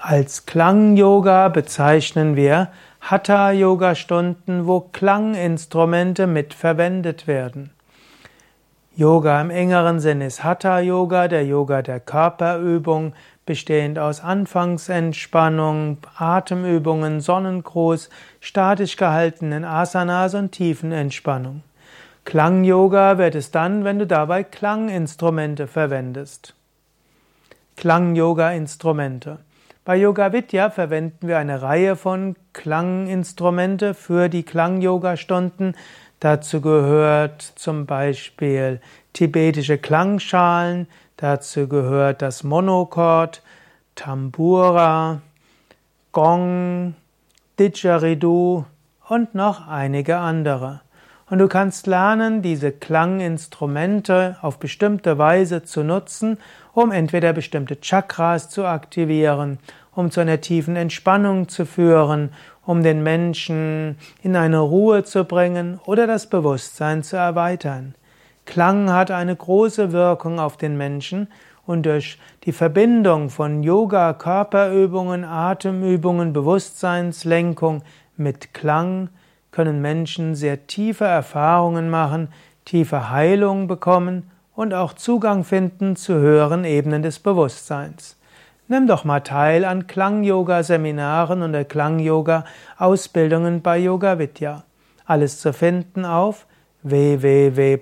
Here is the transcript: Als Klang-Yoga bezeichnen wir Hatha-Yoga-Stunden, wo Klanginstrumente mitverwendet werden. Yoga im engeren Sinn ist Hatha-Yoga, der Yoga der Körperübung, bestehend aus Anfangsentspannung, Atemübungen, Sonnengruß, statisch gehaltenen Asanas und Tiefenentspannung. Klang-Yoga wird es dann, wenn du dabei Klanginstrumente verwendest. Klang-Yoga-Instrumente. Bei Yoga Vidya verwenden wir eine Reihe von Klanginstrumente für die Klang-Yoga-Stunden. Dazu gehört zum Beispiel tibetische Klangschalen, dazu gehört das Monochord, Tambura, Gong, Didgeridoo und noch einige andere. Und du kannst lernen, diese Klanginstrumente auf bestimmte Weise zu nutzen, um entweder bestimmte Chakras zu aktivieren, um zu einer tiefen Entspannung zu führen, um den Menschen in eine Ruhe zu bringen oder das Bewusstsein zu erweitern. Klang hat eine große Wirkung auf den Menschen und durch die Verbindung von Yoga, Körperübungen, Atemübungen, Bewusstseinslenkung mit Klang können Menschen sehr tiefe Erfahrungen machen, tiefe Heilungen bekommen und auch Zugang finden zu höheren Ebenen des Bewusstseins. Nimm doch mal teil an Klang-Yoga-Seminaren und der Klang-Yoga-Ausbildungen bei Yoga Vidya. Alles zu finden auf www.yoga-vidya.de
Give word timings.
Als 0.00 0.46
Klang-Yoga 0.46 1.48
bezeichnen 1.48 2.36
wir 2.36 2.68
Hatha-Yoga-Stunden, 3.00 4.68
wo 4.68 4.78
Klanginstrumente 4.92 6.28
mitverwendet 6.28 7.26
werden. 7.26 7.70
Yoga 8.94 9.40
im 9.40 9.50
engeren 9.50 9.98
Sinn 9.98 10.20
ist 10.20 10.44
Hatha-Yoga, 10.44 11.26
der 11.26 11.44
Yoga 11.44 11.82
der 11.82 11.98
Körperübung, 11.98 13.12
bestehend 13.44 13.98
aus 13.98 14.20
Anfangsentspannung, 14.20 15.98
Atemübungen, 16.16 17.20
Sonnengruß, 17.20 18.08
statisch 18.40 18.96
gehaltenen 18.96 19.64
Asanas 19.64 20.32
und 20.36 20.52
Tiefenentspannung. 20.52 21.64
Klang-Yoga 22.24 23.18
wird 23.18 23.34
es 23.34 23.50
dann, 23.50 23.82
wenn 23.82 23.98
du 23.98 24.06
dabei 24.06 24.44
Klanginstrumente 24.44 25.66
verwendest. 25.66 26.54
Klang-Yoga-Instrumente. 27.76 29.38
Bei 29.88 29.96
Yoga 29.96 30.34
Vidya 30.34 30.68
verwenden 30.68 31.28
wir 31.28 31.38
eine 31.38 31.62
Reihe 31.62 31.96
von 31.96 32.36
Klanginstrumente 32.52 33.94
für 33.94 34.28
die 34.28 34.42
Klang-Yoga-Stunden. 34.42 35.76
Dazu 36.20 36.60
gehört 36.60 37.40
zum 37.40 37.86
Beispiel 37.86 38.82
tibetische 39.14 39.78
Klangschalen, 39.78 40.88
dazu 41.16 41.68
gehört 41.68 42.20
das 42.20 42.44
Monochord, 42.44 43.40
Tambura, 43.94 45.22
Gong, 46.12 46.94
Didgeridoo 47.58 48.66
und 49.08 49.34
noch 49.34 49.68
einige 49.68 50.18
andere. 50.18 50.82
Und 51.30 51.38
du 51.38 51.48
kannst 51.48 51.86
lernen, 51.86 52.40
diese 52.40 52.72
Klanginstrumente 52.72 54.36
auf 54.40 54.58
bestimmte 54.58 55.18
Weise 55.18 55.62
zu 55.62 55.82
nutzen, 55.82 56.38
um 56.72 56.90
entweder 56.90 57.34
bestimmte 57.34 57.76
Chakras 57.80 58.48
zu 58.48 58.64
aktivieren, 58.64 59.58
um 59.94 60.10
zu 60.10 60.20
einer 60.20 60.40
tiefen 60.40 60.74
Entspannung 60.76 61.48
zu 61.48 61.66
führen, 61.66 62.30
um 62.64 62.82
den 62.82 63.02
Menschen 63.02 63.98
in 64.22 64.36
eine 64.36 64.60
Ruhe 64.60 65.04
zu 65.04 65.24
bringen 65.24 65.78
oder 65.84 66.06
das 66.06 66.28
Bewusstsein 66.30 67.02
zu 67.02 67.16
erweitern. 67.16 67.94
Klang 68.46 68.90
hat 68.90 69.10
eine 69.10 69.36
große 69.36 69.92
Wirkung 69.92 70.40
auf 70.40 70.56
den 70.56 70.78
Menschen 70.78 71.28
und 71.66 71.84
durch 71.84 72.18
die 72.44 72.52
Verbindung 72.52 73.28
von 73.28 73.62
Yoga, 73.62 74.14
Körperübungen, 74.14 75.24
Atemübungen, 75.24 76.32
Bewusstseinslenkung 76.32 77.82
mit 78.16 78.54
Klang 78.54 79.10
können 79.50 79.80
Menschen 79.82 80.34
sehr 80.34 80.66
tiefe 80.66 81.04
Erfahrungen 81.06 81.90
machen, 81.90 82.28
tiefe 82.64 83.10
Heilungen 83.10 83.66
bekommen 83.66 84.30
und 84.54 84.72
auch 84.74 84.92
Zugang 84.94 85.44
finden 85.44 85.96
zu 85.96 86.14
höheren 86.14 86.64
Ebenen 86.64 87.02
des 87.02 87.18
Bewusstseins. 87.18 88.16
Nimm 88.70 88.86
doch 88.86 89.02
mal 89.04 89.20
teil 89.20 89.64
an 89.64 89.86
Klang-Yoga-Seminaren 89.86 91.40
und 91.42 91.52
der 91.54 91.64
Klang-Yoga-Ausbildungen 91.64 93.62
bei 93.62 93.78
Yoga 93.78 94.18
Vidya. 94.18 94.64
Alles 95.06 95.40
zu 95.40 95.54
finden 95.54 96.04
auf 96.04 96.44
www.yoga-vidya.de 96.82 97.78